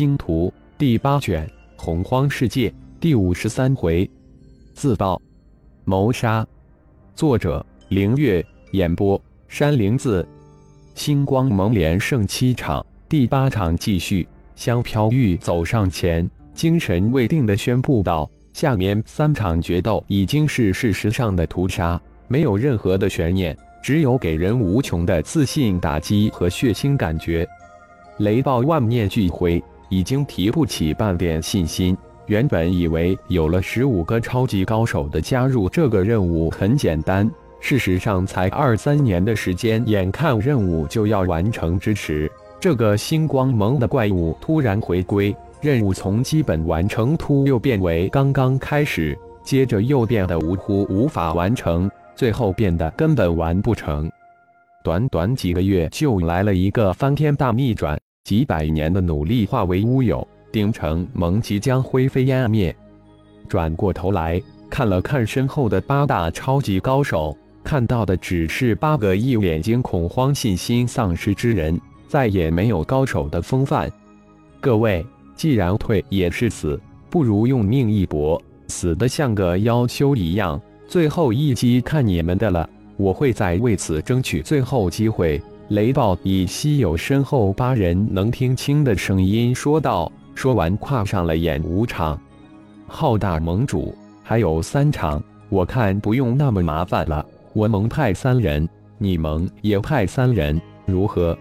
[0.00, 4.10] 星图第八卷洪荒世界第五十三回
[4.72, 5.20] 自爆
[5.84, 6.46] 谋杀，
[7.14, 8.42] 作者凌月，
[8.72, 10.26] 演播山灵子。
[10.94, 14.26] 星光盟连胜七场，第八场继续。
[14.56, 27.46] 香飘玉走上前，精神未定的宣布道：“下面三场决斗已经是事实上的屠杀，没有任何的悬念，只有给人无穷的自信打击和血腥感觉。”
[28.20, 31.94] 雷暴万念俱灰，已经提不起半点信心。
[32.26, 37.30] 原本以为有了十五个超级高手的加入，这个任务很简单。
[37.60, 54.10] 事实上，才二三年的时间，眼看任务就要完成之时，这个星光盟的怪物突然回归，任务从基本完成突又变为刚刚开始，接着又变得无乎无法完成，最后变得根本完不成。
[54.82, 58.00] 短短几个月就来了一个翻天大逆转。
[58.24, 62.74] 几百年的努力化为乌有，鼎城盟即将灰飞烟灭。
[63.48, 73.90] 转过头来看了看身后的八大超级高手，看到的只是八个一脸惊恐慌、信心丧失之人，再也没有高手的风范。
[74.60, 82.68] 各位，既然退也是死，不如用命一搏，死的像个妖修一样，最后一击看你们的了。
[82.96, 85.40] 我会再为此争取最后机会。
[85.70, 90.10] 雷暴以稀有身后八人能听清的声音说道。
[90.34, 92.20] 说完，跨上了演武场。
[92.88, 97.24] 浩大盟主，还有三场，我看不用那么麻烦了。
[97.52, 101.38] 我盟派三人，你盟也派三人，如何？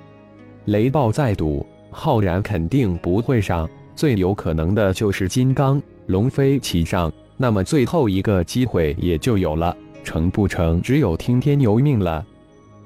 [0.65, 9.75] 雷暴再赌，浩然肯定不会上，最有可能的就是金刚、龙飞齐上，那么最后一个机会也就有了。
[10.03, 12.23] 成不成，只有听天由命了。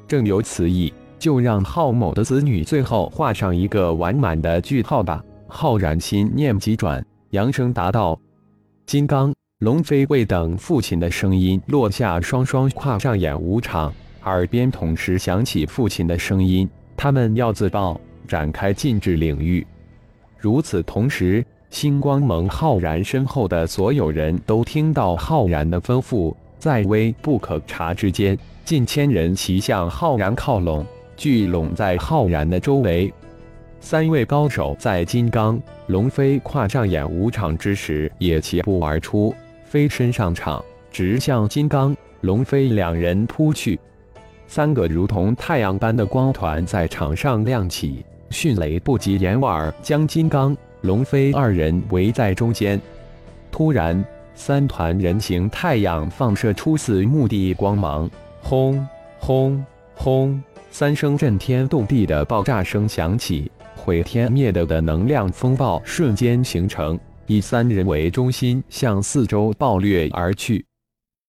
[0.08, 0.94] 正有此意。
[1.24, 5.24] 就让浩某的子女最后画上一个完满的句号吧。
[5.48, 8.20] 浩然心念急转，扬声答道
[8.86, 13.94] ：“金刚、龙飞未等父亲的声音落下，双双跨上演武场，
[14.26, 17.98] 耳边同时响起父亲的声音：他们要自爆，
[18.28, 19.66] 展开禁制领域。
[20.38, 30.86] 如此同时，星光盟浩然身后的所有人都听到浩然的吩咐，在微不可察之间，近千人齐向浩然靠拢。
[31.16, 33.14] 聚拢在浩然的周围，
[33.80, 39.34] 三位高手在金刚、龙飞跨上演武场之时，也齐步而出，
[39.66, 43.80] 飞身上场，直向金刚、龙飞两人扑去。
[44.48, 52.80] 三个如同太阳般的光团在场上亮起，迅雷不及掩耳，将金刚、龙飞二人围在中间。
[53.52, 54.04] 突然，
[54.36, 58.10] 三团人形太阳放射出似目的光芒，
[58.42, 58.88] 轰
[59.20, 59.64] 轰
[59.96, 60.42] 轰！
[60.74, 70.66] 三声震天动地的爆炸声响起，毁天灭地的能量风暴瞬间形成，以三人为中心向四周暴掠而去。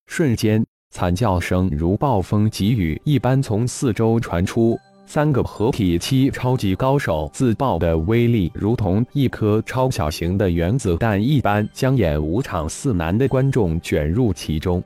[0.07, 4.79] 瞬间，惨叫声如暴风急雨一般从四周传出。
[5.05, 14.83] 三个合体期超级高手自爆的威力，如同一颗超小型的原子弹一般，将演武场四男的观众卷入其中。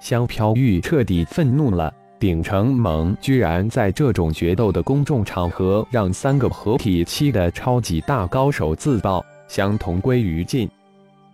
[0.00, 1.92] 香飘玉彻底愤怒了。
[2.20, 10.68] 鼎城盟居然在这种决斗的公众场合，让三个合体期的超级大高手自爆，相同归于尽。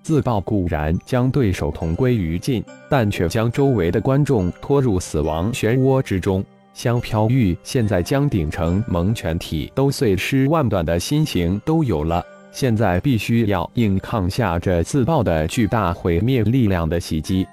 [0.05, 6.45] 自爆固然将对手同归于尽，但却将周围的观众拖入死亡漩涡之中。
[6.73, 17.45] 香飘玉现在将鼎城盟全体都碎尸万段的心情都有了，现在必须要硬抗下这自爆的巨大毁灭力量的袭击。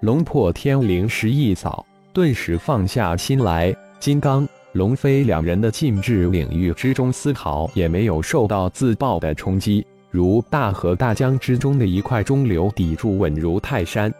[0.00, 1.84] 龙破天灵石一扫。
[2.12, 14.12] 顿时放下心来，金刚、龙飞两人的禁制领域之中，丝毫也没有受到自爆的冲击，如大河大江之中的一块中流砥柱，稳如泰山。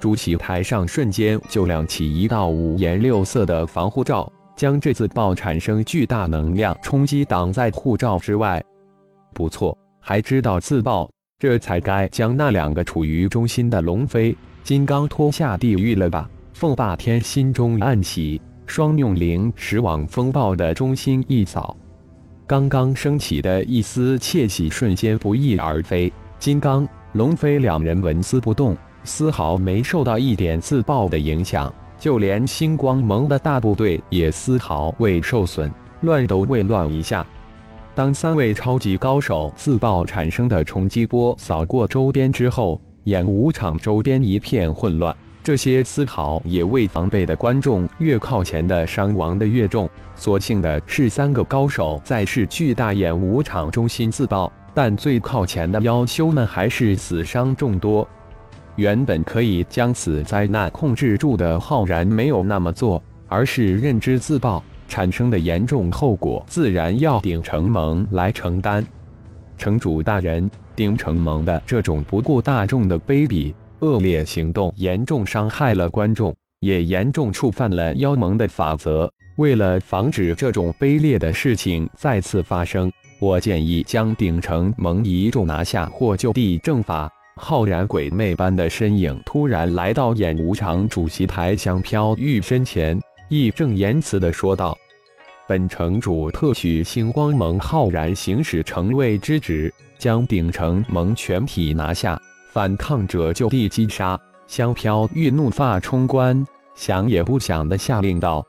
[0.00, 8.60] 主席台上瞬间就亮起一道五颜六色的防护罩，将这自爆产生巨大能量冲击挡在护罩之外。
[9.32, 11.08] 不错，还知道自爆，
[11.38, 16.28] 这才该将那两个处于中心的龙飞、金刚拖下地狱了吧。
[16.60, 21.74] 凤霸天心中暗喜，双用灵石往风暴的中心一扫，
[22.46, 26.12] 刚刚升起的一丝窃喜瞬间不翼而飞。
[26.38, 35.72] 金刚、龙飞两人纹丝不动，丝毫没受到一点自爆的影响，就连星光盟的大部队也丝毫未受损，
[36.02, 37.26] 乱都未乱一下。
[37.94, 45.16] 当三位超级高手自爆产生的冲击波扫过周边之后，演武场周边一片混乱。
[45.42, 49.88] 这些丝毫也未防备的观众越靠前的伤亡的越重。
[50.14, 58.06] 所幸的是，三个高手在是巨大演武场中心自爆，但最靠前的妖修们还是死伤众多。
[58.76, 68.86] 原本可以将此灾难控制住的浩然没有那么做，而是认知自爆产生的严重后果，自然要顶城盟来承担。
[69.58, 73.52] 城主大人，顶城盟的这种不顾大众的卑鄙。
[73.80, 79.10] 恶劣行动严重伤害了观众，也严重触犯了妖盟的法则。
[79.36, 87.10] 为了防止这种卑劣的事情再次发生，我建议将鼎城盟一众拿下，或就地正法。
[87.36, 93.00] 浩然鬼魅般的身影突然来到演武场主席台香飘玉身前，
[93.30, 94.76] 义正言辞地说道
[95.48, 102.20] ：“本城主特许星光盟浩然行使城卫之职，将鼎城盟全体拿下。”
[102.52, 104.18] 反抗者就地击杀！
[104.48, 106.44] 香飘玉怒发冲冠，
[106.74, 108.44] 想也不想的下令道：“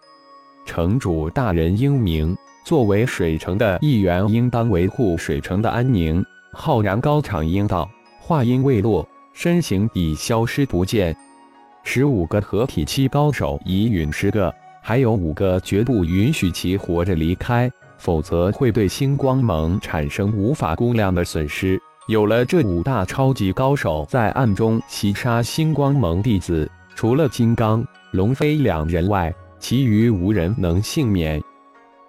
[0.65, 7.88] 城主大人英明，作为水城的一员，应当维护水城的安宁。”浩然高唱应道。
[8.19, 11.15] 话音未落，身形已消失不见。
[11.83, 14.51] 十五个合体期高手已陨十个，
[14.81, 21.80] 还有五个绝不允许其活着离开，否则会对星光盟产生无法估量的损失。
[22.11, 27.81] 有了这五大超级高手在暗中袭杀星光盟弟子，除了金刚、
[28.11, 31.41] 龙飞两人外，其余无人能幸免。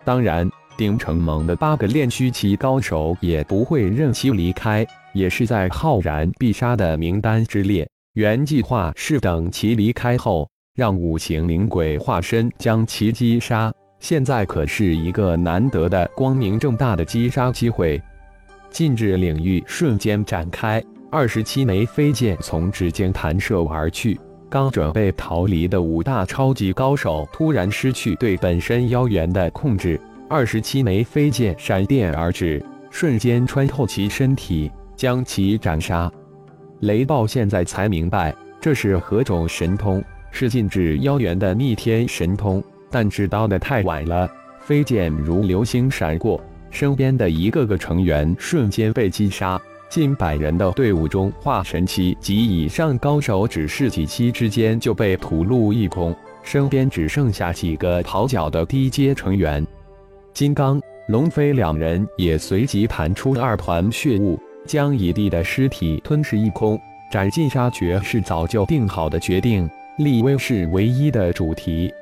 [0.04, 4.84] 当然，鼎城盟的八个炼虚期高手也不会任其离开，
[5.14, 7.88] 也是在浩然必杀的名单之列。
[8.14, 13.72] 原计划是等其离开后，让五行灵鬼化身将其击杀。
[14.00, 18.02] 现在可是一个难得的光明正大的击杀机会。
[18.72, 24.18] 禁制领域瞬间展开，二十七枚飞剑从指尖弹射而去。
[24.48, 36.10] 刚准备逃离的五大超级高手突然失去对本身妖元的控制，二十七枚飞剑闪电而至，瞬间穿透其身体，将其斩杀。
[36.80, 44.26] 雷暴现在才明白这是何种神通，是禁制妖元的逆天神通，但知道的太晚了。
[44.60, 46.42] 飞剑如流星闪过。
[46.72, 49.60] 身边的一个个成员瞬间被击杀，
[49.90, 59.64] 近百人的队伍中，化神期及以上高手只是几期之间就被屠戮一空，身边只剩下几个跑脚的低阶成员。
[60.32, 66.80] 金刚、龙飞两人也随即弹出二团血雾，将一地的尸体吞噬一空。
[67.10, 71.92] 斩尽杀绝是早就定好的决定，立威是唯一的主题。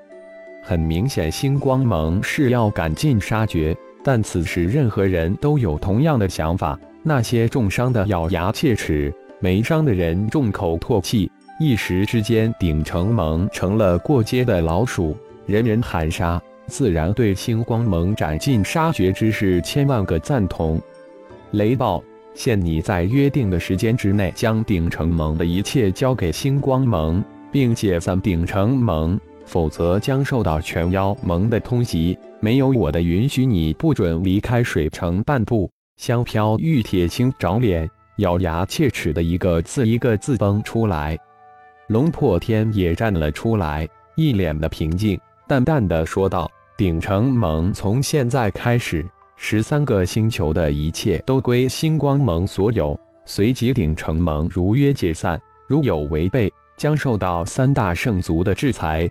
[0.63, 3.77] 很明显，星光盟是要赶尽杀绝。
[4.03, 6.79] 但此时，任何人都有同样的想法。
[7.03, 11.31] 那些重伤的咬牙切齿，没伤的人众口唾弃。
[11.59, 15.17] 一时之间，鼎城盟成了过街的老鼠，
[15.47, 20.81] 人人喊杀，自然对星光盟斩尽杀绝之事千万个赞同。
[21.53, 22.03] 雷暴，
[22.35, 32.17] 限你在约定的时间之内，将鼎城盟的一切交给星光盟，并解散鼎城盟，否则将受到全妖盟的通缉。
[32.41, 35.71] 没有我的允许，你不准离开水城半步。
[35.97, 41.19] 香飘玉铁青着脸，咬牙切齿的一个字一个字崩出来。
[41.89, 49.05] 龙破天也站了出来，一脸的平静，淡淡的说道：“鼎城盟从现在开始，
[49.37, 52.99] 十三个星球的一切都归星光盟所有。
[53.27, 59.07] 随即，鼎城盟如约解散，如有违背，将受到三大圣族的制裁。”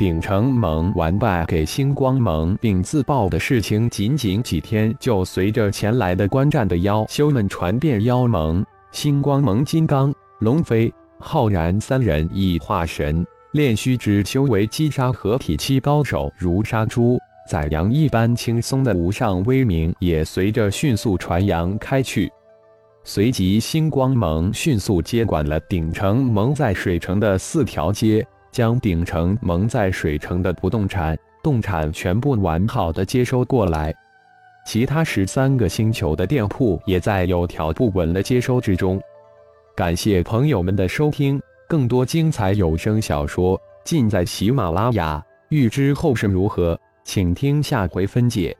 [0.00, 8.64] 鼎城盟完败给星光盟并自爆的事情，仅仅几天就随着前来的观战的妖修们传遍妖盟。
[8.92, 22.32] 星光盟金刚、龙飞、浩然三人以化神、炼虚之修为击杀合体期高手，如杀猪宰羊一般轻松的无上威名也随着迅速传扬开去。
[23.04, 28.26] 随即，星光盟迅速接管了鼎城盟在水城的四条街。
[28.52, 33.94] 将鼎城蒙在水城的不动产、动产全部完好的接收过来，
[34.66, 39.00] 其他十三个星球的店铺也在有条不紊的接收之中。
[39.76, 45.24] 感谢朋友们的收听，更多精彩有声小说尽在喜马拉雅。
[45.48, 48.56] 欲知后事如何，请听下回分解。